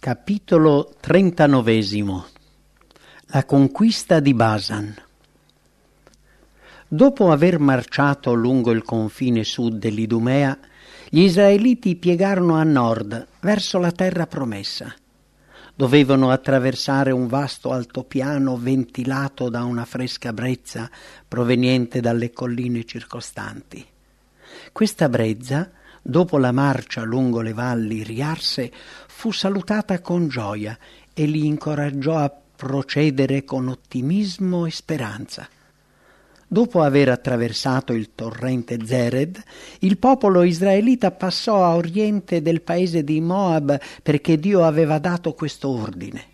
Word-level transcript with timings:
Capitolo 0.00 0.94
trentanovesimo 0.98 2.24
La 3.32 3.44
conquista 3.44 4.18
di 4.18 4.32
Basan 4.32 4.94
Dopo 6.88 7.30
aver 7.30 7.58
marciato 7.58 8.32
lungo 8.32 8.70
il 8.70 8.82
confine 8.82 9.44
sud 9.44 9.76
dell'Idumea, 9.76 10.58
gli 11.10 11.20
israeliti 11.20 11.96
piegarono 11.96 12.56
a 12.56 12.62
nord, 12.62 13.26
verso 13.40 13.78
la 13.78 13.92
terra 13.92 14.26
promessa. 14.26 14.90
Dovevano 15.74 16.30
attraversare 16.30 17.10
un 17.10 17.26
vasto 17.26 17.70
altopiano 17.70 18.56
ventilato 18.56 19.50
da 19.50 19.64
una 19.64 19.84
fresca 19.84 20.32
brezza 20.32 20.90
proveniente 21.28 22.00
dalle 22.00 22.30
colline 22.30 22.86
circostanti. 22.86 23.86
Questa 24.72 25.10
brezza 25.10 25.70
dopo 26.02 26.38
la 26.38 26.52
marcia 26.52 27.02
lungo 27.02 27.40
le 27.40 27.52
valli 27.52 28.02
riarse, 28.02 28.70
fu 29.06 29.32
salutata 29.32 30.00
con 30.00 30.28
gioia 30.28 30.76
e 31.12 31.24
li 31.26 31.46
incoraggiò 31.46 32.16
a 32.16 32.32
procedere 32.56 33.44
con 33.44 33.68
ottimismo 33.68 34.66
e 34.66 34.70
speranza. 34.70 35.48
Dopo 36.52 36.82
aver 36.82 37.08
attraversato 37.08 37.92
il 37.92 38.10
torrente 38.14 38.78
Zered, 38.84 39.40
il 39.80 39.98
popolo 39.98 40.42
israelita 40.42 41.12
passò 41.12 41.64
a 41.64 41.76
oriente 41.76 42.42
del 42.42 42.62
paese 42.62 43.04
di 43.04 43.20
Moab 43.20 43.78
perché 44.02 44.36
Dio 44.36 44.64
aveva 44.64 44.98
dato 44.98 45.32
questo 45.34 45.68
ordine. 45.68 46.24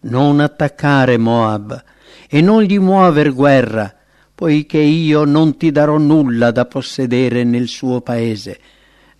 Non 0.00 0.40
attaccare 0.40 1.16
Moab 1.16 1.80
e 2.28 2.40
non 2.40 2.62
gli 2.62 2.78
muover 2.78 3.32
guerra, 3.32 3.99
poiché 4.40 4.78
io 4.78 5.24
non 5.24 5.58
ti 5.58 5.70
darò 5.70 5.98
nulla 5.98 6.50
da 6.50 6.64
possedere 6.64 7.44
nel 7.44 7.68
suo 7.68 8.00
paese, 8.00 8.58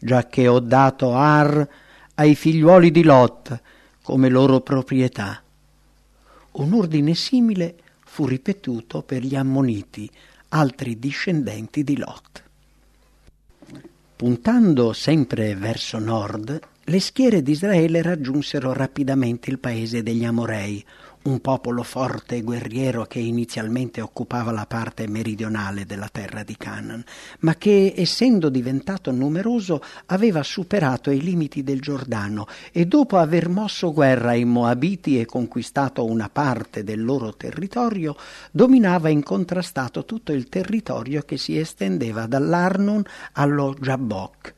giacché 0.01 0.49
ho 0.49 0.61
dato 0.61 1.13
Ar 1.13 1.69
ai 2.15 2.35
figliuoli 2.35 2.91
di 2.91 3.03
Lot 3.03 3.61
come 4.01 4.31
loro 4.31 4.63
proprietà. 4.63 5.43
Un 6.53 6.73
ordine 6.73 7.15
simile 7.15 7.75
fu 8.03 8.25
ripetuto 8.25 9.03
per 9.03 9.23
gli 9.23 9.37
ammoniti, 9.37 10.11
altri 10.49 10.99
discendenti 10.99 11.85
di 11.85 11.99
Lot. 11.99 12.43
Puntando 14.17 14.95
sempre 14.95 15.55
verso 15.55 15.99
nord, 15.99 16.59
le 16.83 16.99
schiere 16.99 17.43
di 17.43 17.51
Israele 17.51 18.01
raggiunsero 18.01 18.73
rapidamente 18.73 19.51
il 19.51 19.59
paese 19.59 20.03
degli 20.03 20.25
Amorei, 20.25 20.83
un 21.23 21.41
popolo 21.41 21.83
forte 21.83 22.37
e 22.37 22.43
guerriero 22.43 23.05
che 23.05 23.19
inizialmente 23.19 24.01
occupava 24.01 24.53
la 24.53 24.65
parte 24.65 25.07
meridionale 25.07 25.85
della 25.85 26.09
terra 26.11 26.43
di 26.43 26.57
Canaan, 26.57 27.05
ma 27.41 27.57
che, 27.57 27.93
essendo 27.97 28.49
diventato 28.49 29.11
numeroso, 29.11 29.83
aveva 30.07 30.43
superato 30.43 31.11
i 31.11 31.21
limiti 31.21 31.63
del 31.63 31.81
Giordano 31.81 32.47
e 32.73 32.87
dopo 32.87 33.19
aver 33.19 33.49
mosso 33.49 33.93
guerra 33.93 34.31
ai 34.31 34.45
Moabiti 34.45 35.21
e 35.21 35.27
conquistato 35.27 36.07
una 36.07 36.31
parte 36.31 36.85
del 36.85 37.05
loro 37.05 37.35
territorio, 37.35 38.17
dominava 38.51 39.11
incontrastato 39.11 40.07
tutto 40.07 40.33
il 40.33 40.49
territorio 40.49 41.23
che 41.23 41.37
si 41.37 41.59
estendeva 41.59 42.27
dall'Arnon 42.27 43.03
allo 43.33 43.75
Jabbok. 43.79 44.55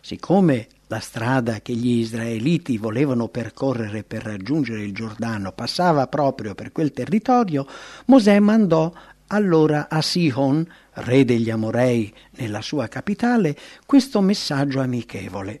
Siccome 0.00 0.66
la 0.88 1.00
strada 1.00 1.60
che 1.60 1.74
gli 1.74 1.98
israeliti 1.98 2.78
volevano 2.78 3.28
percorrere 3.28 4.02
per 4.04 4.22
raggiungere 4.22 4.82
il 4.82 4.94
Giordano 4.94 5.52
passava 5.52 6.06
proprio 6.06 6.54
per 6.54 6.72
quel 6.72 6.92
territorio, 6.92 7.66
Mosè 8.06 8.38
mandò 8.40 8.92
allora 9.28 9.88
a 9.90 10.00
Sihon, 10.00 10.66
re 10.94 11.24
degli 11.26 11.50
Amorei, 11.50 12.12
nella 12.36 12.62
sua 12.62 12.88
capitale, 12.88 13.54
questo 13.84 14.22
messaggio 14.22 14.80
amichevole. 14.80 15.60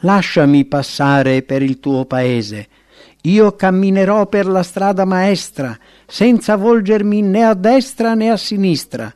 Lasciami 0.00 0.66
passare 0.66 1.42
per 1.42 1.62
il 1.62 1.80
tuo 1.80 2.04
paese. 2.04 2.68
Io 3.22 3.56
camminerò 3.56 4.26
per 4.26 4.46
la 4.46 4.62
strada 4.62 5.06
maestra, 5.06 5.78
senza 6.06 6.56
volgermi 6.56 7.22
né 7.22 7.44
a 7.44 7.54
destra 7.54 8.14
né 8.14 8.30
a 8.30 8.36
sinistra. 8.36 9.12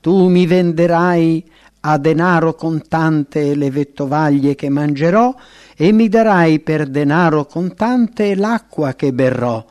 Tu 0.00 0.28
mi 0.28 0.46
venderai 0.46 1.50
a 1.84 1.98
denaro 1.98 2.54
contante 2.54 3.54
le 3.54 3.70
vettovaglie 3.70 4.54
che 4.54 4.68
mangerò 4.68 5.34
e 5.76 5.90
mi 5.90 6.08
darai 6.08 6.60
per 6.60 6.86
denaro 6.86 7.46
contante 7.46 8.34
l'acqua 8.36 8.94
che 8.94 9.12
berrò. 9.12 9.64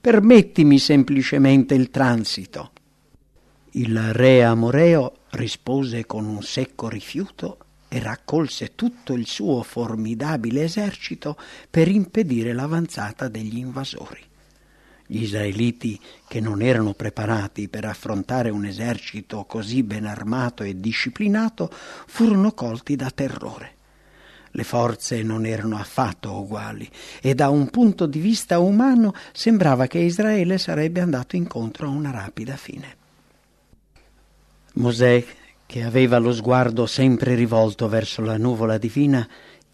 Permettimi 0.00 0.78
semplicemente 0.78 1.74
il 1.74 1.90
transito. 1.90 2.70
Il 3.72 4.12
re 4.12 4.44
Amoreo 4.44 5.12
rispose 5.30 6.06
con 6.06 6.26
un 6.26 6.42
secco 6.42 6.88
rifiuto 6.88 7.58
e 7.88 8.00
raccolse 8.00 8.74
tutto 8.74 9.14
il 9.14 9.26
suo 9.26 9.62
formidabile 9.62 10.64
esercito 10.64 11.36
per 11.70 11.88
impedire 11.88 12.52
l'avanzata 12.52 13.28
degli 13.28 13.58
invasori. 13.58 14.20
Gli 15.06 15.22
israeliti, 15.22 16.00
che 16.26 16.40
non 16.40 16.62
erano 16.62 16.94
preparati 16.94 17.68
per 17.68 17.84
affrontare 17.84 18.50
un 18.50 18.64
esercito 18.64 19.44
così 19.44 19.82
ben 19.82 20.06
armato 20.06 20.62
e 20.62 20.80
disciplinato, 20.80 21.70
furono 21.70 22.52
colti 22.52 22.96
da 22.96 23.10
terrore. 23.10 23.72
Le 24.56 24.64
forze 24.64 25.22
non 25.22 25.46
erano 25.46 25.76
affatto 25.76 26.32
uguali 26.32 26.88
e 27.20 27.34
da 27.34 27.48
un 27.48 27.70
punto 27.70 28.06
di 28.06 28.20
vista 28.20 28.60
umano 28.60 29.12
sembrava 29.32 29.88
che 29.88 29.98
Israele 29.98 30.58
sarebbe 30.58 31.00
andato 31.00 31.34
incontro 31.34 31.88
a 31.88 31.90
una 31.90 32.12
rapida 32.12 32.56
fine. 32.56 32.96
Mosè, 34.74 35.24
che 35.66 35.82
aveva 35.82 36.18
lo 36.18 36.32
sguardo 36.32 36.86
sempre 36.86 37.34
rivolto 37.34 37.88
verso 37.88 38.22
la 38.22 38.36
nuvola 38.36 38.78
divina, 38.78 39.26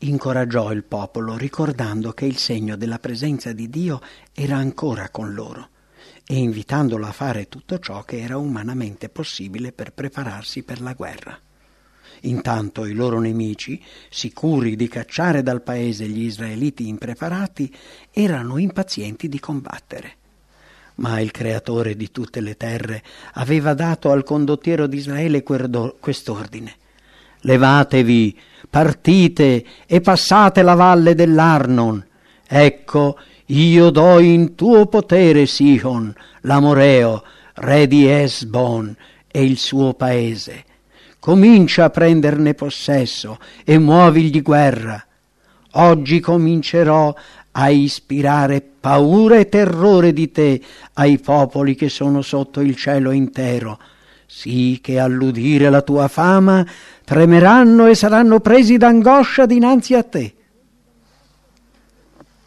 incoraggiò 0.03 0.73
il 0.73 0.85
popolo 0.85 1.37
ricordando 1.37 2.13
che 2.13 2.25
il 2.25 2.39
segno 2.39 2.77
della 2.77 2.99
presenza 2.99 3.53
di 3.53 3.69
Dio 3.69 4.01
era 4.33 4.57
ancora 4.57 5.11
con 5.11 5.35
loro 5.35 5.69
e 6.27 6.37
invitandolo 6.37 7.07
a 7.07 7.13
fare 7.13 7.49
tutto 7.49 7.79
ciò 7.79 8.05
che 8.05 8.21
era 8.21 8.37
umanamente 8.37 9.09
possibile 9.09 9.73
per 9.73 9.93
prepararsi 9.93 10.63
per 10.63 10.81
la 10.81 10.95
guerra. 10.95 11.39
Intanto 12.23 12.85
i 12.85 12.93
loro 12.93 13.19
nemici, 13.19 13.83
sicuri 14.09 14.77
di 14.77 14.89
cacciare 14.89 15.43
dal 15.43 15.63
paese 15.63 16.07
gli 16.07 16.23
israeliti 16.23 16.87
impreparati, 16.87 17.75
erano 18.13 18.59
impazienti 18.59 19.29
di 19.29 19.41
combattere. 19.41 20.17
Ma 20.97 21.19
il 21.21 21.31
creatore 21.31 21.97
di 21.97 22.11
tutte 22.11 22.41
le 22.41 22.57
terre 22.57 23.03
aveva 23.35 23.75
dato 23.75 24.11
al 24.11 24.23
condottiero 24.23 24.87
di 24.87 24.99
Israele 24.99 25.43
quest'ordine. 25.43 26.77
Levatevi, 27.43 28.39
partite 28.69 29.65
e 29.87 30.01
passate 30.01 30.63
la 30.63 30.75
valle 30.75 31.15
dell'Arnon. 31.15 32.05
Ecco, 32.47 33.19
io 33.47 33.91
do 33.91 34.19
in 34.19 34.55
tuo 34.55 34.87
potere 34.87 35.47
Sihon, 35.47 36.15
l'Amoreo, 36.43 37.23
re 37.55 37.87
di 37.87 38.09
Esbon 38.09 38.95
e 39.31 39.45
il 39.45 39.59
suo 39.59 39.95
paese. 39.95 40.65
Comincia 41.19 41.85
a 41.85 41.91
prenderne 41.91 42.55
possesso 42.55 43.39
e 43.65 43.79
muovigli 43.79 44.41
guerra. 44.43 45.05
Oggi 45.73 46.21
comincerò 46.21 47.15
a 47.53 47.69
ispirare 47.69 48.61
paura 48.81 49.37
e 49.37 49.49
terrore 49.49 50.13
di 50.13 50.31
te 50.31 50.61
ai 50.95 51.19
popoli 51.19 51.75
che 51.75 51.89
sono 51.89 52.23
sotto 52.23 52.61
il 52.61 52.77
cielo 52.77 53.11
intero, 53.11 53.79
sì 54.33 54.79
che 54.81 55.01
all'udire 55.01 55.69
la 55.71 55.83
tua 55.83 56.07
fama 56.07 56.65
tremeranno 57.05 57.87
e 57.87 57.97
saranno 57.97 58.39
presi 58.39 58.77
d'angoscia 58.77 59.45
dinanzi 59.45 59.95
a 59.95 60.05
te. 60.05 60.35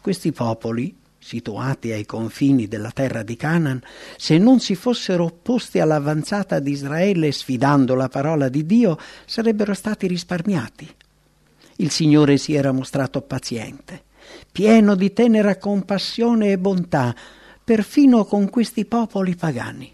Questi 0.00 0.32
popoli, 0.32 0.96
situati 1.18 1.92
ai 1.92 2.06
confini 2.06 2.66
della 2.68 2.90
terra 2.90 3.22
di 3.22 3.36
Canaan, 3.36 3.82
se 4.16 4.38
non 4.38 4.60
si 4.60 4.74
fossero 4.74 5.24
opposti 5.24 5.78
all'avanzata 5.78 6.58
di 6.58 6.70
Israele 6.70 7.30
sfidando 7.30 7.94
la 7.94 8.08
parola 8.08 8.48
di 8.48 8.64
Dio, 8.64 8.98
sarebbero 9.26 9.74
stati 9.74 10.06
risparmiati. 10.06 10.88
Il 11.76 11.90
Signore 11.90 12.38
si 12.38 12.54
era 12.54 12.72
mostrato 12.72 13.20
paziente, 13.20 14.04
pieno 14.50 14.94
di 14.94 15.12
tenera 15.12 15.58
compassione 15.58 16.50
e 16.52 16.58
bontà, 16.58 17.14
perfino 17.62 18.24
con 18.24 18.48
questi 18.48 18.86
popoli 18.86 19.36
pagani. 19.36 19.93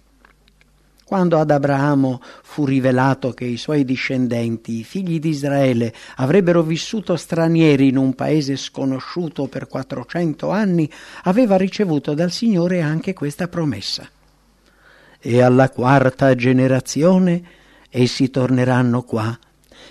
Quando 1.10 1.40
ad 1.40 1.50
Abramo 1.50 2.22
fu 2.40 2.64
rivelato 2.64 3.32
che 3.32 3.44
i 3.44 3.56
suoi 3.56 3.84
discendenti, 3.84 4.78
i 4.78 4.84
figli 4.84 5.18
di 5.18 5.30
Israele, 5.30 5.92
avrebbero 6.18 6.62
vissuto 6.62 7.16
stranieri 7.16 7.88
in 7.88 7.96
un 7.96 8.14
paese 8.14 8.54
sconosciuto 8.54 9.48
per 9.48 9.66
400 9.66 10.50
anni, 10.50 10.88
aveva 11.24 11.56
ricevuto 11.56 12.14
dal 12.14 12.30
Signore 12.30 12.80
anche 12.80 13.12
questa 13.12 13.48
promessa. 13.48 14.08
E 15.18 15.42
alla 15.42 15.68
quarta 15.70 16.32
generazione 16.36 17.42
essi 17.90 18.30
torneranno 18.30 19.02
qua, 19.02 19.36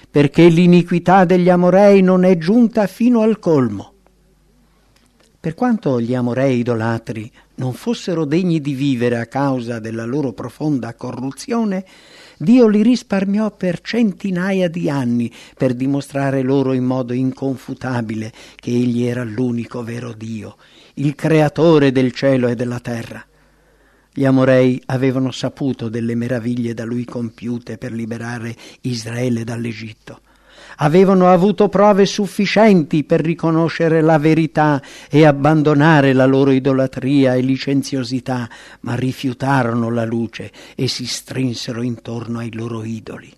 perché 0.09 0.47
l'iniquità 0.47 1.25
degli 1.25 1.49
Amorei 1.49 2.01
non 2.01 2.23
è 2.23 2.37
giunta 2.37 2.87
fino 2.87 3.23
al 3.23 3.39
colmo. 3.39 3.88
Per 5.41 5.55
quanto 5.55 6.01
gli 6.01 6.13
Amorei 6.13 6.59
idolatri 6.59 7.31
non 7.55 7.71
fossero 7.71 8.25
degni 8.25 8.59
di 8.59 8.73
vivere 8.73 9.17
a 9.19 9.25
causa 9.25 9.79
della 9.79 10.03
loro 10.03 10.33
profonda 10.33 10.93
corruzione, 10.95 11.85
Dio 12.37 12.67
li 12.67 12.83
risparmiò 12.83 13.49
per 13.49 13.79
centinaia 13.79 14.67
di 14.67 14.89
anni 14.89 15.31
per 15.55 15.75
dimostrare 15.75 16.41
loro 16.41 16.73
in 16.73 16.83
modo 16.83 17.13
inconfutabile 17.13 18.33
che 18.57 18.71
Egli 18.71 19.03
era 19.03 19.23
l'unico 19.23 19.81
vero 19.81 20.11
Dio, 20.11 20.57
il 20.95 21.15
creatore 21.15 21.93
del 21.93 22.11
cielo 22.11 22.49
e 22.49 22.55
della 22.55 22.81
terra. 22.81 23.25
Gli 24.11 24.25
Amorei 24.25 24.81
avevano 24.87 25.31
saputo 25.31 25.87
delle 25.87 26.15
meraviglie 26.15 26.73
da 26.73 26.83
lui 26.83 27.05
compiute 27.05 27.77
per 27.77 27.93
liberare 27.93 28.53
Israele 28.81 29.45
dall'Egitto 29.45 30.19
avevano 30.77 31.27
avuto 31.29 31.69
prove 31.69 32.05
sufficienti 32.05 33.03
per 33.03 33.21
riconoscere 33.21 34.01
la 34.01 34.17
verità 34.17 34.81
e 35.09 35.25
abbandonare 35.25 36.13
la 36.13 36.25
loro 36.25 36.51
idolatria 36.51 37.35
e 37.35 37.41
licenziosità, 37.41 38.49
ma 38.81 38.95
rifiutarono 38.95 39.89
la 39.89 40.05
luce 40.05 40.51
e 40.75 40.87
si 40.87 41.05
strinsero 41.05 41.81
intorno 41.81 42.39
ai 42.39 42.53
loro 42.53 42.83
idoli. 42.83 43.33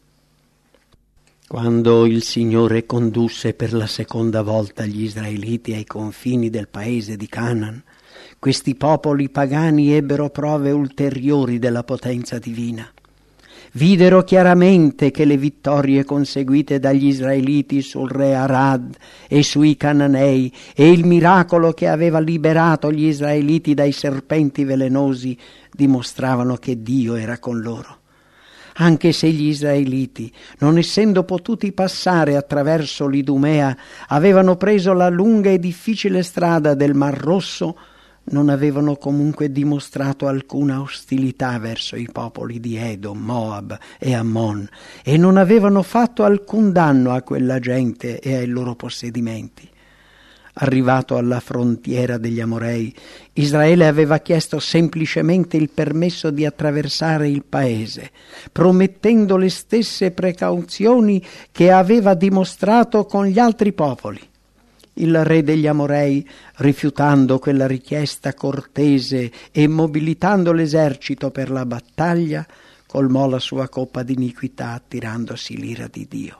Quando 1.48 2.06
il 2.06 2.24
Signore 2.24 2.86
condusse 2.86 3.54
per 3.54 3.74
la 3.74 3.88
seconda 3.88 4.42
volta 4.42 4.86
gli 4.86 5.04
israeliti 5.04 5.74
ai 5.74 5.86
confini 5.86 6.50
del 6.50 6.70
paese 6.70 7.18
di 7.18 7.28
Canaan, 7.28 7.84
questi 8.40 8.76
popoli 8.76 9.30
pagani 9.30 9.94
ebbero 9.94 10.30
prove 10.30 10.72
ulteriori 10.72 11.60
della 11.60 11.84
potenza 11.84 12.40
divina 12.40 12.90
videro 13.74 14.24
chiaramente 14.24 15.12
che 15.12 15.26
le 15.26 15.38
vittorie 15.38 16.04
conseguite 16.04 16.80
dagli 16.80 17.06
israeliti 17.06 17.82
sul 17.82 18.10
re 18.10 18.36
Arad 18.36 18.96
e 19.28 19.44
sui 19.44 19.78
cananei 19.78 20.52
e 20.76 20.92
il 20.92 21.06
miracolo 21.06 21.72
che 21.72 21.88
aveva 21.88 22.20
liberato 22.20 22.92
gli 22.92 23.06
israeliti 23.06 23.74
dai 23.74 23.92
serpenti 23.92 24.64
velenosi 24.64 25.38
dimostravano 25.72 26.58
che 26.58 26.82
Dio 26.82 27.16
era 27.16 27.40
con 27.40 27.60
loro. 27.60 28.00
Anche 28.76 29.12
se 29.12 29.30
gli 29.30 29.48
israeliti, 29.48 30.32
non 30.60 30.78
essendo 30.78 31.24
potuti 31.24 31.72
passare 31.74 32.38
attraverso 32.38 33.06
l'Idumea, 33.08 33.76
avevano 34.08 34.56
preso 34.56 34.94
la 34.94 35.10
lunga 35.10 35.50
e 35.50 35.60
difficile 35.60 36.24
strada 36.24 36.74
del 36.74 36.94
Mar 36.94 37.18
Rosso, 37.18 37.78
non 38.26 38.50
avevano 38.50 38.96
comunque 38.96 39.52
dimostrato 39.52 40.28
alcuna 40.28 40.82
ostilità 40.82 41.58
verso 41.58 41.96
i 41.96 42.08
popoli 42.12 42.60
di 42.60 42.76
Edom, 42.76 43.18
Moab 43.18 43.78
e 43.98 44.14
Ammon 44.14 44.68
e 45.04 45.18
non 45.18 45.38
avevano 45.38 45.82
fatto 45.82 46.24
alcun 46.24 46.72
danno 46.72 47.12
a 47.12 47.22
quella 47.22 47.60
gente 47.60 48.20
e 48.20 48.36
ai 48.36 48.48
loro 48.48 48.76
possedimenti. 48.76 49.70
Arrivato 50.54 51.16
alla 51.16 51.40
frontiera 51.40 52.18
degli 52.18 52.42
Amorei, 52.42 52.94
Israele 53.34 53.88
aveva 53.88 54.20
chiesto 54.20 54.60
semplicemente 54.60 55.56
il 55.56 55.70
permesso 55.70 56.30
di 56.30 56.46
attraversare 56.46 57.30
il 57.30 57.44
paese, 57.48 58.12
promettendo 58.52 59.38
le 59.38 59.50
stesse 59.50 60.12
precauzioni 60.12 61.24
che 61.52 61.72
aveva 61.72 62.16
dimostrato 62.16 63.06
con 63.06 63.26
gli 63.26 63.40
altri 63.40 63.72
popoli 63.72 64.30
il 64.94 65.24
re 65.24 65.44
degli 65.44 65.68
Amorei, 65.68 66.28
rifiutando 66.58 67.40
quella 67.40 67.68
richiesta 67.68 68.34
cortese 68.34 69.32
e 69.52 69.68
mobilitando 69.68 70.52
l'esercito 70.52 71.32
per 71.32 71.50
la 71.50 71.66
battaglia, 71.66 72.46
colmò 72.86 73.28
la 73.28 73.40
sua 73.40 73.70
coppa 73.70 74.04
d'iniquità 74.04 74.72
attirandosi 74.72 75.58
l'ira 75.58 75.88
di 75.88 76.08
Dio. 76.10 76.38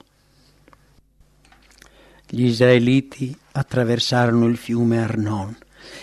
Gli 2.28 2.46
israeliti 2.46 3.36
attraversarono 3.54 4.48
il 4.48 4.58
fiume 4.58 5.02
Arnon 5.02 5.56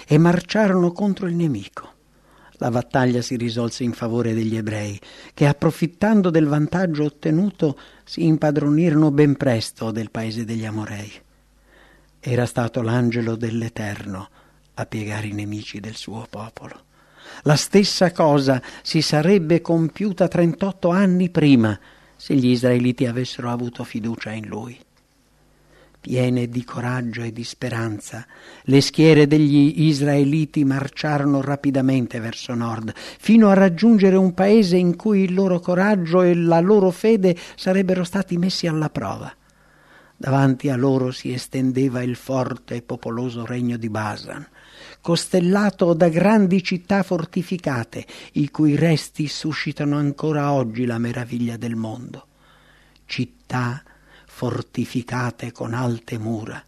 e 0.06 0.18
marciarono 0.18 0.92
contro 0.92 1.26
il 1.26 1.34
nemico. 1.34 1.92
La 2.60 2.70
battaglia 2.70 3.22
si 3.22 3.36
risolse 3.36 3.84
in 3.84 3.92
favore 3.92 4.34
degli 4.34 4.56
ebrei, 4.56 4.98
che 5.32 5.46
approfittando 5.46 6.28
del 6.30 6.46
vantaggio 6.46 7.04
ottenuto 7.04 7.78
si 8.04 8.24
impadronirono 8.24 9.10
ben 9.10 9.36
presto 9.36 9.90
del 9.90 10.10
paese 10.10 10.44
degli 10.44 10.64
Amorei. 10.64 11.12
Era 12.20 12.46
stato 12.46 12.82
l'angelo 12.82 13.36
dell'Eterno 13.36 14.28
a 14.74 14.86
piegare 14.86 15.28
i 15.28 15.32
nemici 15.32 15.78
del 15.78 15.94
suo 15.94 16.26
popolo. 16.28 16.84
La 17.42 17.56
stessa 17.56 18.10
cosa 18.10 18.60
si 18.82 19.02
sarebbe 19.02 19.60
compiuta 19.60 20.26
38 20.26 20.88
anni 20.88 21.30
prima 21.30 21.78
se 22.16 22.34
gli 22.34 22.48
israeliti 22.48 23.06
avessero 23.06 23.50
avuto 23.50 23.84
fiducia 23.84 24.32
in 24.32 24.46
lui. 24.46 24.76
Piene 26.00 26.48
di 26.48 26.64
coraggio 26.64 27.22
e 27.22 27.32
di 27.32 27.44
speranza, 27.44 28.26
le 28.62 28.80
schiere 28.80 29.26
degli 29.26 29.82
israeliti 29.82 30.64
marciarono 30.64 31.40
rapidamente 31.40 32.18
verso 32.18 32.54
nord, 32.54 32.92
fino 32.94 33.48
a 33.48 33.54
raggiungere 33.54 34.16
un 34.16 34.32
paese 34.32 34.76
in 34.76 34.96
cui 34.96 35.22
il 35.22 35.34
loro 35.34 35.60
coraggio 35.60 36.22
e 36.22 36.34
la 36.34 36.60
loro 36.60 36.90
fede 36.90 37.36
sarebbero 37.56 38.04
stati 38.04 38.36
messi 38.36 38.66
alla 38.66 38.90
prova. 38.90 39.32
Davanti 40.20 40.68
a 40.68 40.74
loro 40.74 41.12
si 41.12 41.32
estendeva 41.32 42.02
il 42.02 42.16
forte 42.16 42.74
e 42.74 42.82
popoloso 42.82 43.46
regno 43.46 43.76
di 43.76 43.88
Basan, 43.88 44.44
costellato 45.00 45.94
da 45.94 46.08
grandi 46.08 46.60
città 46.60 47.04
fortificate, 47.04 48.04
i 48.32 48.50
cui 48.50 48.74
resti 48.74 49.28
suscitano 49.28 49.96
ancora 49.96 50.50
oggi 50.50 50.86
la 50.86 50.98
meraviglia 50.98 51.56
del 51.56 51.76
mondo. 51.76 52.26
Città 53.06 53.80
fortificate 54.26 55.52
con 55.52 55.72
alte 55.72 56.18
mura, 56.18 56.64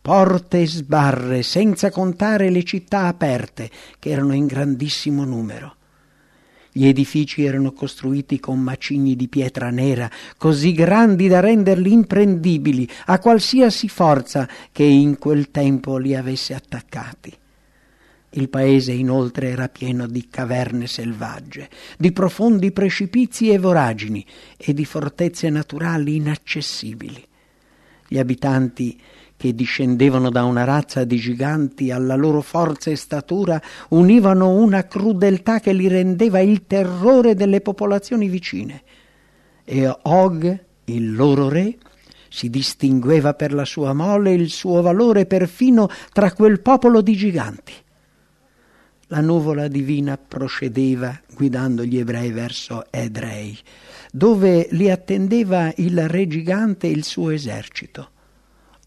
porte 0.00 0.62
e 0.62 0.66
sbarre, 0.66 1.42
senza 1.42 1.90
contare 1.90 2.48
le 2.48 2.64
città 2.64 3.02
aperte, 3.02 3.70
che 3.98 4.08
erano 4.08 4.32
in 4.32 4.46
grandissimo 4.46 5.24
numero 5.24 5.76
gli 6.76 6.88
edifici 6.88 7.44
erano 7.44 7.70
costruiti 7.70 8.40
con 8.40 8.58
macigni 8.58 9.14
di 9.14 9.28
pietra 9.28 9.70
nera, 9.70 10.10
così 10.36 10.72
grandi 10.72 11.28
da 11.28 11.38
renderli 11.38 11.92
imprendibili 11.92 12.88
a 13.06 13.20
qualsiasi 13.20 13.88
forza 13.88 14.48
che 14.72 14.82
in 14.82 15.16
quel 15.16 15.52
tempo 15.52 15.98
li 15.98 16.16
avesse 16.16 16.52
attaccati. 16.52 17.32
Il 18.30 18.48
paese 18.48 18.90
inoltre 18.90 19.50
era 19.50 19.68
pieno 19.68 20.08
di 20.08 20.26
caverne 20.28 20.88
selvagge, 20.88 21.70
di 21.96 22.10
profondi 22.10 22.72
precipizi 22.72 23.50
e 23.50 23.58
voragini 23.58 24.26
e 24.56 24.74
di 24.74 24.84
fortezze 24.84 25.48
naturali 25.50 26.16
inaccessibili. 26.16 27.24
Gli 28.08 28.18
abitanti 28.18 29.00
che 29.44 29.54
discendevano 29.54 30.30
da 30.30 30.44
una 30.44 30.64
razza 30.64 31.04
di 31.04 31.18
giganti 31.18 31.90
alla 31.90 32.14
loro 32.14 32.40
forza 32.40 32.90
e 32.90 32.96
statura 32.96 33.60
univano 33.90 34.48
una 34.48 34.86
crudeltà 34.86 35.60
che 35.60 35.74
li 35.74 35.86
rendeva 35.86 36.40
il 36.40 36.66
terrore 36.66 37.34
delle 37.34 37.60
popolazioni 37.60 38.28
vicine. 38.28 38.82
E 39.62 39.86
Og, 40.00 40.64
il 40.84 41.14
loro 41.14 41.50
re, 41.50 41.76
si 42.30 42.48
distingueva 42.48 43.34
per 43.34 43.52
la 43.52 43.66
sua 43.66 43.92
mole 43.92 44.30
e 44.30 44.36
il 44.36 44.48
suo 44.48 44.80
valore 44.80 45.26
perfino 45.26 45.90
tra 46.10 46.32
quel 46.32 46.62
popolo 46.62 47.02
di 47.02 47.14
giganti. 47.14 47.74
La 49.08 49.20
nuvola 49.20 49.68
divina 49.68 50.16
procedeva 50.16 51.20
guidando 51.34 51.84
gli 51.84 51.98
ebrei 51.98 52.30
verso 52.30 52.86
Edrei, 52.88 53.58
dove 54.10 54.68
li 54.70 54.90
attendeva 54.90 55.70
il 55.76 56.08
re 56.08 56.26
gigante 56.26 56.86
e 56.86 56.92
il 56.92 57.04
suo 57.04 57.28
esercito. 57.28 58.12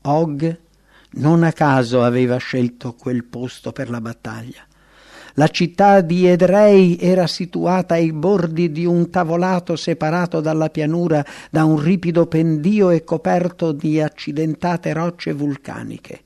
Og 0.07 0.55
non 1.19 1.43
a 1.43 1.51
caso 1.51 2.03
aveva 2.03 2.37
scelto 2.37 2.93
quel 2.93 3.23
posto 3.25 3.71
per 3.71 3.89
la 3.89 3.99
battaglia. 3.99 4.65
La 5.33 5.49
città 5.49 6.01
di 6.01 6.25
Edrei 6.25 6.97
era 6.99 7.27
situata 7.27 7.93
ai 7.93 8.11
bordi 8.11 8.71
di 8.71 8.85
un 8.85 9.09
tavolato 9.09 9.75
separato 9.75 10.41
dalla 10.41 10.69
pianura 10.69 11.23
da 11.51 11.63
un 11.63 11.79
ripido 11.79 12.25
pendio 12.25 12.89
e 12.89 13.03
coperto 13.03 13.71
di 13.71 14.01
accidentate 14.01 14.93
rocce 14.93 15.33
vulcaniche. 15.33 16.21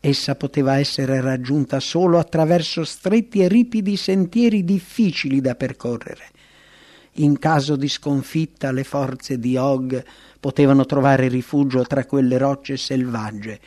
Essa 0.00 0.34
poteva 0.34 0.78
essere 0.78 1.20
raggiunta 1.20 1.80
solo 1.80 2.18
attraverso 2.18 2.84
stretti 2.84 3.40
e 3.40 3.48
ripidi 3.48 3.96
sentieri 3.96 4.64
difficili 4.64 5.40
da 5.40 5.54
percorrere. 5.54 6.24
In 7.18 7.38
caso 7.38 7.76
di 7.76 7.88
sconfitta 7.88 8.72
le 8.72 8.84
forze 8.84 9.38
di 9.38 9.56
Og 9.56 10.02
potevano 10.46 10.86
trovare 10.86 11.26
rifugio 11.26 11.82
tra 11.82 12.04
quelle 12.04 12.38
rocce 12.38 12.76
selvagge 12.76 13.58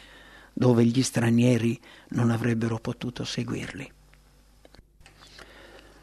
dove 0.53 0.85
gli 0.85 1.03
stranieri 1.03 1.77
non 2.11 2.29
avrebbero 2.29 2.79
potuto 2.79 3.25
seguirli. 3.25 3.91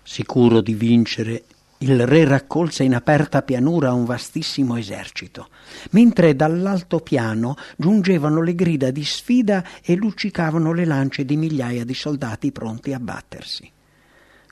Sicuro 0.02 0.60
di 0.60 0.74
vincere, 0.74 1.44
il 1.78 2.06
re 2.06 2.26
raccolse 2.26 2.82
in 2.82 2.94
aperta 2.94 3.40
pianura 3.40 3.94
un 3.94 4.04
vastissimo 4.04 4.76
esercito, 4.76 5.48
mentre 5.92 6.36
dall'altopiano 6.36 7.56
giungevano 7.78 8.42
le 8.42 8.54
grida 8.54 8.90
di 8.90 9.02
sfida 9.02 9.64
e 9.82 9.94
luccicavano 9.94 10.74
le 10.74 10.84
lance 10.84 11.24
di 11.24 11.38
migliaia 11.38 11.86
di 11.86 11.94
soldati 11.94 12.52
pronti 12.52 12.92
a 12.92 13.00
battersi. 13.00 13.72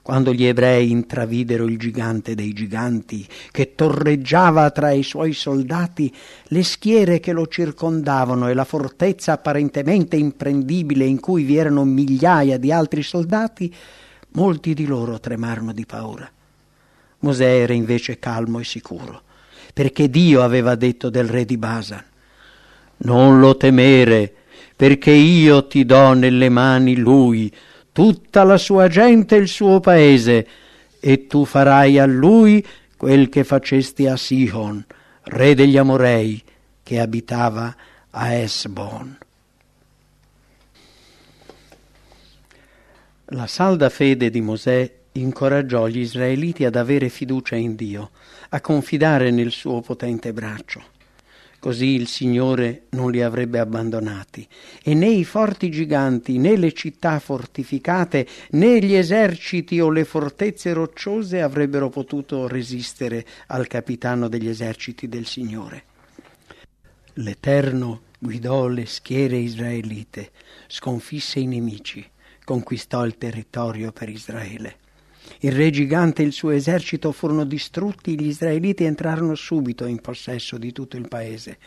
Quando 0.05 0.35
gli 0.35 0.45
ebrei 0.45 0.91
intravidero 0.91 1.65
il 1.65 1.79
gigante 1.79 2.35
dei 2.35 2.53
giganti 2.53 3.27
che 3.51 3.75
torreggiava 3.75 4.71
tra 4.71 4.91
i 4.91 5.03
suoi 5.03 5.33
soldati, 5.33 6.15
le 6.49 6.63
schiere 6.63 7.21
che 7.21 7.33
lo 7.33 7.47
circondavano 7.47 8.51
e 8.51 8.53
la 8.53 8.67
fortezza 8.67 9.33
apparentemente 9.33 10.17
imprendibile 10.17 11.07
in 11.07 11.21
cui 11.21 11.45
vi 11.45 11.57
erano 11.57 11.85
migliaia 11.85 12.59
di 12.59 12.71
altri 12.71 13.03
soldati, 13.03 13.75
molti 14.33 14.75
di 14.75 14.85
loro 14.85 15.19
tremarono 15.19 15.73
di 15.73 15.87
paura. 15.87 16.31
Mosè 17.21 17.63
era 17.63 17.73
invece 17.73 18.19
calmo 18.19 18.59
e 18.59 18.65
sicuro, 18.65 19.23
perché 19.73 20.11
Dio 20.11 20.43
aveva 20.43 20.75
detto 20.75 21.09
del 21.09 21.29
re 21.29 21.47
di 21.47 21.57
Basan, 21.57 22.05
non 22.99 23.41
lo 23.41 23.57
temere, 23.57 24.31
perché 24.77 25.13
io 25.13 25.67
ti 25.67 25.87
do 25.87 26.13
nelle 26.13 26.51
mani 26.51 26.95
lui, 26.95 27.51
tutta 27.95 28.43
la 28.43 28.59
sua 28.59 28.89
gente 28.89 29.37
e 29.37 29.39
il 29.39 29.47
suo 29.47 29.79
paese, 29.79 30.47
e 30.99 31.29
tu 31.29 31.45
farai 31.45 32.01
a 32.01 32.07
lui 32.07 32.67
quel 32.97 33.29
che 33.29 33.45
facesti 33.45 34.09
a 34.09 34.17
Sihon, 34.17 34.85
re 35.23 35.55
degli 35.55 35.77
Amorei, 35.77 36.43
che 36.83 36.99
abitava 36.99 37.73
a 38.11 38.33
Esbon. 38.33 39.17
La 43.27 43.47
salda 43.47 43.89
fede 43.91 44.29
di 44.29 44.41
Mosè 44.41 44.93
incoraggiò 45.13 45.87
gli 45.87 46.01
israeliti 46.01 46.65
ad 46.65 46.75
avere 46.75 47.09
fiducia 47.09 47.55
in 47.55 47.77
Dio, 47.77 48.11
a 48.49 48.61
confidare 48.61 49.31
nel 49.31 49.53
suo 49.53 49.81
potente 49.83 50.33
braccio. 50.33 50.94
Così 51.65 51.95
il 51.95 52.09
Signore 52.09 52.89
non 52.91 53.11
li 53.11 53.23
avrebbe 53.23 53.59
abbandonati 53.59 54.47
e 54.83 54.93
né 54.93 55.09
i 55.09 55.25
forti 55.25 55.71
giganti, 55.71 56.37
né 56.37 56.59
le 56.59 56.75
città 56.75 57.19
fortificate, 57.19 58.27
né 58.51 58.81
gli 58.81 58.93
eserciti 58.93 59.81
o 59.81 59.89
le 59.89 60.05
fortezze 60.05 60.75
rocciose 60.75 61.41
avrebbero 61.41 61.89
potuto 61.89 62.47
resistere 62.47 63.25
al 63.47 63.67
capitano 63.67 64.29
degli 64.29 64.47
eserciti 64.47 65.09
del 65.09 65.25
Signore. 65.25 65.85
L'Eterno 67.15 68.03
guidò 68.19 68.67
le 68.67 68.85
schiere 68.85 69.39
israelite, 69.39 70.33
sconfisse 70.67 71.41
i 71.41 71.47
nemici, 71.47 72.07
conquistò 72.45 73.07
il 73.07 73.17
territorio 73.17 73.91
per 73.91 74.11
Israele. 74.11 74.83
Il 75.41 75.53
re 75.53 75.71
gigante 75.71 76.23
e 76.23 76.27
il 76.27 76.33
suo 76.33 76.51
esercito 76.51 77.13
furono 77.13 77.45
distrutti, 77.45 78.19
gli 78.19 78.27
israeliti 78.29 78.85
entrarono 78.85 79.35
subito 79.35 79.87
in 79.87 80.01
possesso 80.01 80.59
di 80.59 80.73
tutto 80.73 80.97
il 80.97 81.09
paese, 81.09 81.59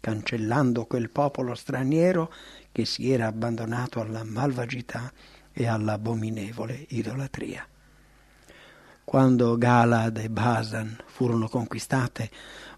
cancellando 0.00 0.84
quel 0.84 1.10
popolo 1.10 1.54
straniero 1.54 2.32
che 2.72 2.84
si 2.84 3.10
era 3.10 3.26
abbandonato 3.26 4.00
alla 4.00 4.24
malvagità 4.24 5.12
e 5.52 5.66
all'abominevole 5.66 6.86
idolatria. 6.88 7.66
Quando 9.04 9.58
Galad 9.58 10.16
e 10.18 10.30
Basan 10.30 10.96
furono 11.06 11.48
conquistate, 11.48 12.30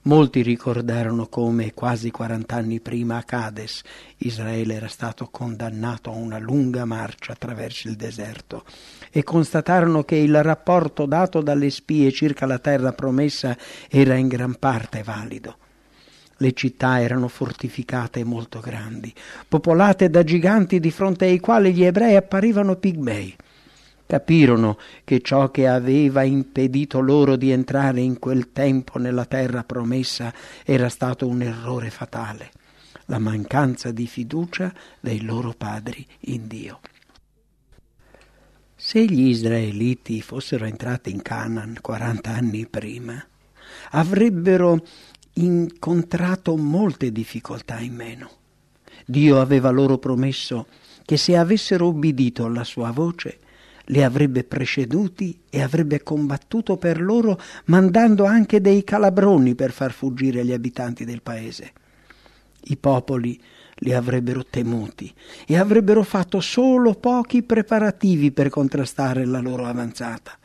molti 0.03 0.43
ricordarono 0.43 1.27
come 1.27 1.75
quasi 1.75 2.11
quarant'anni 2.11 2.81
prima 2.81 3.19
a 3.19 3.23
Cades 3.23 3.83
Israele 4.17 4.75
era 4.75 4.89
stato 4.89 5.29
condannato 5.31 6.11
a 6.11 6.15
una 6.15 6.39
lunga 6.39 6.87
marcia 6.87 7.33
attraverso 7.33 7.89
il 7.89 7.97
deserto 7.97 8.65
e 9.11 9.23
constatarono 9.23 10.03
che 10.03 10.17
il 10.17 10.43
rapporto 10.43 11.05
dato 11.07 11.41
dalle 11.41 11.71
spie 11.71 12.11
circa 12.11 12.47
la 12.47 12.59
terra 12.59 12.93
promessa 12.93 13.57
era 13.89 14.15
in 14.15 14.27
gran 14.27 14.57
parte 14.59 15.03
valido. 15.03 15.59
Le 16.39 16.53
città 16.53 17.01
erano 17.01 17.29
fortificate 17.29 18.21
e 18.21 18.25
molto 18.25 18.59
grandi, 18.61 19.15
popolate 19.47 20.11
da 20.11 20.25
giganti 20.25 20.81
di 20.81 20.91
fronte 20.91 21.27
ai 21.27 21.39
quali 21.39 21.73
gli 21.73 21.85
ebrei 21.85 22.17
apparivano 22.17 22.75
pigmei. 22.77 23.37
Capirono 24.07 24.79
che 25.03 25.21
ciò 25.21 25.51
che 25.51 25.67
aveva 25.67 26.23
impedito 26.23 27.01
loro 27.01 27.37
di 27.37 27.51
entrare 27.51 28.01
in 28.01 28.19
quel 28.19 28.53
tempo 28.53 28.99
nella 28.99 29.25
terra 29.25 29.65
promessa 29.65 30.33
era 30.65 30.89
stato 30.89 31.27
un 31.27 31.41
errore 31.43 31.91
fatale, 31.91 32.51
la 33.07 33.19
mancanza 33.19 33.91
di 33.93 34.07
fiducia 34.07 34.73
dei 35.01 35.23
loro 35.23 35.55
padri 35.57 36.07
in 36.21 36.47
Dio. 36.47 36.81
Se 38.77 39.03
gli 39.05 39.29
israeliti 39.29 40.21
fossero 40.21 40.67
entrati 40.67 41.11
in 41.11 41.23
Canaan 41.23 41.79
40 41.81 42.31
anni 42.31 42.67
prima, 42.67 43.25
avrebbero 43.93 44.85
incontrato 45.35 46.57
molte 46.57 47.11
difficoltà 47.11 47.79
in 47.81 47.95
meno. 47.95 48.31
Dio 49.07 49.41
aveva 49.41 49.71
loro 49.71 49.97
promesso 49.97 50.67
che 51.05 51.17
se 51.17 51.37
avessero 51.37 51.87
obbedito 51.87 52.45
alla 52.45 52.65
sua 52.65 52.91
voce, 52.91 53.39
li 53.87 54.03
avrebbe 54.03 54.45
preceduti 54.45 55.39
e 55.51 55.63
avrebbe 55.63 56.03
combattuto 56.03 56.77
per 56.77 57.01
loro, 57.01 57.39
mandando 57.67 58.25
anche 58.25 58.61
dei 58.61 58.85
calabroni 58.85 59.55
per 59.55 59.73
far 59.73 59.93
fuggire 59.93 60.45
gli 60.45 60.53
abitanti 60.53 61.05
del 61.05 61.23
paese. 61.23 61.73
I 62.65 62.77
popoli 62.77 63.41
li 63.79 63.93
avrebbero 63.93 64.45
temuti 64.45 65.13
e 65.47 65.59
avrebbero 65.59 66.03
fatto 66.03 66.41
solo 66.41 66.95
pochi 66.95 67.43
preparativi 67.43 68.31
per 68.31 68.49
contrastare 68.49 69.25
la 69.25 69.41
loro 69.41 69.67
avanzata. 69.67 70.39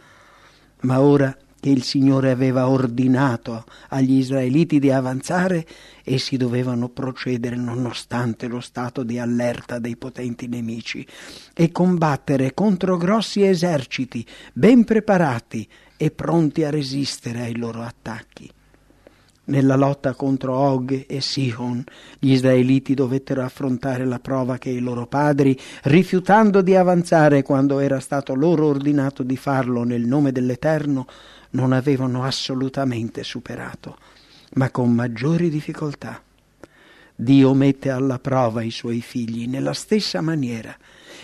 Ma 0.82 1.00
ora 1.00 1.36
che 1.60 1.70
il 1.70 1.84
Signore 1.84 2.32
aveva 2.32 2.70
ordinato 2.70 3.66
agli 3.90 4.14
israeliti 4.14 4.80
di 4.80 4.92
avanzare, 4.92 5.66
essi 6.04 6.38
dovevano 6.38 6.90
procedere 6.90 7.56
nonostante 7.56 8.48
lo 8.48 8.60
stato 8.60 9.04
di 9.04 9.20
allerta 9.20 9.80
dei 9.80 9.98
potenti 9.98 10.48
nemici 10.48 11.06
e 11.54 11.72
combattere 11.72 12.54
contro 12.54 12.98
grossi 12.98 13.44
eserciti 13.44 14.26
ben 14.54 14.84
preparati 14.84 15.68
e 15.98 16.12
pronti 16.12 16.64
a 16.64 16.70
resistere 16.70 17.42
ai 17.42 17.58
loro 17.58 17.82
attacchi. 17.82 18.50
Nella 19.50 19.76
lotta 19.76 20.14
contro 20.14 20.56
Og 20.56 21.06
e 21.08 21.22
Sihon, 21.22 21.84
gli 22.20 22.34
israeliti 22.34 22.94
dovettero 22.94 23.44
affrontare 23.44 24.06
la 24.06 24.20
prova 24.20 24.60
che 24.60 24.70
i 24.70 24.80
loro 24.80 25.08
padri, 25.08 25.58
rifiutando 25.84 26.62
di 26.62 26.76
avanzare 26.76 27.42
quando 27.42 27.80
era 27.80 28.00
stato 28.00 28.36
loro 28.36 28.68
ordinato 28.68 29.24
di 29.24 29.36
farlo 29.38 29.84
nel 29.84 30.06
nome 30.06 30.32
dell'Eterno, 30.32 31.08
non 31.52 31.72
avevano 31.72 32.24
assolutamente 32.24 33.24
superato, 33.24 33.98
ma 34.54 34.70
con 34.70 34.94
maggiori 34.94 35.50
difficoltà. 35.50 36.22
Dio 37.16 37.54
mette 37.54 37.90
alla 37.90 38.20
prova 38.20 38.62
i 38.62 38.72
suoi 38.72 39.02
figli 39.02 39.48
nella 39.48 39.74
stessa 39.74 40.22
maniera 40.22 40.76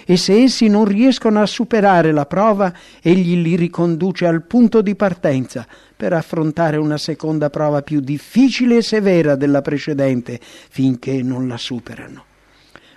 e 0.03 0.17
se 0.17 0.43
essi 0.43 0.67
non 0.67 0.85
riescono 0.85 1.41
a 1.41 1.45
superare 1.45 2.11
la 2.11 2.25
prova, 2.25 2.73
egli 3.01 3.41
li 3.41 3.55
riconduce 3.55 4.25
al 4.25 4.43
punto 4.43 4.81
di 4.81 4.95
partenza 4.95 5.65
per 5.95 6.13
affrontare 6.13 6.77
una 6.77 6.97
seconda 6.97 7.49
prova 7.49 7.81
più 7.81 8.01
difficile 8.01 8.77
e 8.77 8.81
severa 8.81 9.35
della 9.35 9.61
precedente 9.61 10.39
finché 10.41 11.23
non 11.23 11.47
la 11.47 11.57
superano. 11.57 12.25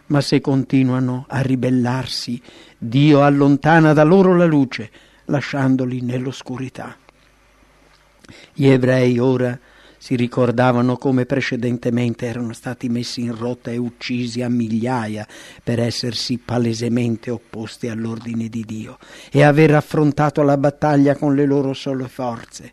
Ma 0.07 0.21
se 0.21 0.41
continuano 0.41 1.25
a 1.29 1.41
ribellarsi, 1.41 2.41
Dio 2.77 3.23
allontana 3.23 3.93
da 3.93 4.03
loro 4.03 4.37
la 4.37 4.47
luce, 4.47 4.91
lasciandoli 5.27 6.01
nell'oscurità. 6.01 6.97
Gli 8.53 8.67
ebrei 8.67 9.19
ora 9.19 9.59
si 9.99 10.15
ricordavano 10.15 10.97
come 10.97 11.27
precedentemente 11.27 12.27
erano 12.27 12.53
stati 12.53 12.89
messi 12.89 13.23
in 13.23 13.37
rotta 13.37 13.71
e 13.71 13.77
uccisi 13.77 14.43
a 14.43 14.49
migliaia 14.49 15.27
per 15.63 15.81
essersi 15.81 16.39
palesemente 16.39 17.31
opposti 17.31 17.89
all'ordine 17.89 18.49
di 18.49 18.65
Dio 18.65 18.99
e 19.31 19.43
aver 19.43 19.75
affrontato 19.75 20.43
la 20.43 20.57
battaglia 20.57 21.17
con 21.17 21.35
le 21.35 21.45
loro 21.45 21.73
sole 21.75 22.07
forze. 22.09 22.73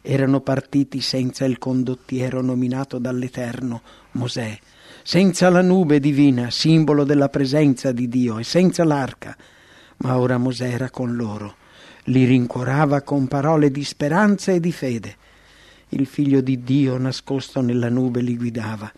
Erano 0.00 0.40
partiti 0.40 1.00
senza 1.00 1.44
il 1.44 1.58
condottiero 1.58 2.40
nominato 2.40 2.98
dall'Eterno, 2.98 3.82
Mosè, 4.12 4.56
senza 5.02 5.50
la 5.50 5.62
nube 5.62 5.98
divina, 5.98 6.48
simbolo 6.50 7.02
della 7.02 7.28
presenza 7.28 7.90
di 7.90 8.08
Dio, 8.08 8.38
e 8.38 8.44
senza 8.44 8.84
l'arca. 8.84 9.36
Ma 9.98 10.16
ora 10.16 10.38
Mosè 10.38 10.68
era 10.68 10.90
con 10.90 11.16
loro, 11.16 11.56
li 12.06 12.24
rincuorava 12.24 13.02
con 13.02 13.28
parole 13.28 13.70
di 13.70 13.84
speranza 13.84 14.52
e 14.52 14.60
di 14.60 14.72
fede 14.72 15.16
il 15.90 16.06
figlio 16.06 16.40
di 16.40 16.64
Dio 16.64 16.98
nascosto 16.98 17.60
nella 17.60 17.88
nube 17.88 18.20
li 18.20 18.36
guidava 18.36 18.90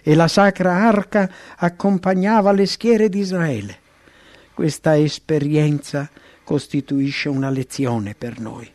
e 0.00 0.14
la 0.14 0.28
sacra 0.28 0.74
arca 0.86 1.28
accompagnava 1.56 2.52
le 2.52 2.66
schiere 2.66 3.08
di 3.08 3.18
Israele. 3.18 3.78
Questa 4.54 4.96
esperienza 4.96 6.08
costituisce 6.44 7.28
una 7.28 7.50
lezione 7.50 8.14
per 8.16 8.38
noi. 8.38 8.70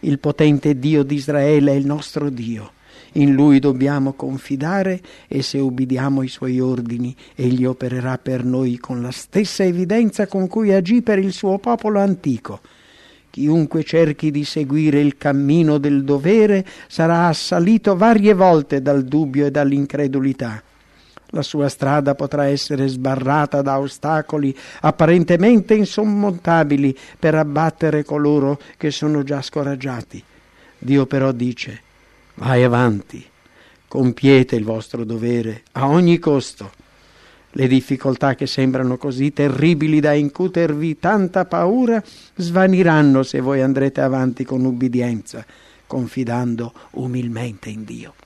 Il 0.00 0.20
potente 0.20 0.78
Dio 0.78 1.02
di 1.02 1.16
Israele 1.16 1.72
è 1.72 1.74
il 1.74 1.86
nostro 1.86 2.30
Dio. 2.30 2.72
In 3.16 3.32
Lui 3.34 3.58
dobbiamo 3.58 4.12
confidare 4.12 5.00
e 5.26 5.42
se 5.42 5.58
ubbidiamo 5.58 6.22
i 6.22 6.28
Suoi 6.28 6.60
ordini, 6.60 7.14
Egli 7.34 7.64
opererà 7.64 8.18
per 8.18 8.44
noi 8.44 8.78
con 8.78 9.02
la 9.02 9.10
stessa 9.10 9.64
evidenza 9.64 10.26
con 10.26 10.46
cui 10.46 10.72
agì 10.72 11.02
per 11.02 11.18
il 11.18 11.32
suo 11.32 11.58
popolo 11.58 11.98
antico 11.98 12.60
Chiunque 13.34 13.82
cerchi 13.82 14.30
di 14.30 14.44
seguire 14.44 15.00
il 15.00 15.16
cammino 15.16 15.78
del 15.78 16.04
dovere 16.04 16.64
sarà 16.86 17.26
assalito 17.26 17.96
varie 17.96 18.32
volte 18.32 18.80
dal 18.80 19.02
dubbio 19.02 19.46
e 19.46 19.50
dall'incredulità. 19.50 20.62
La 21.30 21.42
sua 21.42 21.68
strada 21.68 22.14
potrà 22.14 22.44
essere 22.44 22.86
sbarrata 22.86 23.60
da 23.60 23.80
ostacoli 23.80 24.56
apparentemente 24.82 25.74
insormontabili 25.74 26.96
per 27.18 27.34
abbattere 27.34 28.04
coloro 28.04 28.60
che 28.76 28.92
sono 28.92 29.24
già 29.24 29.42
scoraggiati. 29.42 30.22
Dio 30.78 31.04
però 31.06 31.32
dice, 31.32 31.80
vai 32.34 32.62
avanti, 32.62 33.26
compiete 33.88 34.54
il 34.54 34.62
vostro 34.62 35.02
dovere 35.02 35.62
a 35.72 35.88
ogni 35.88 36.20
costo. 36.20 36.70
Le 37.56 37.68
difficoltà 37.68 38.34
che 38.34 38.48
sembrano 38.48 38.96
così 38.96 39.32
terribili 39.32 40.00
da 40.00 40.12
incutervi 40.12 40.98
tanta 40.98 41.44
paura 41.44 42.02
svaniranno 42.34 43.22
se 43.22 43.38
voi 43.38 43.62
andrete 43.62 44.00
avanti 44.00 44.42
con 44.44 44.64
ubbidienza, 44.64 45.46
confidando 45.86 46.72
umilmente 46.92 47.70
in 47.70 47.84
Dio. 47.84 48.23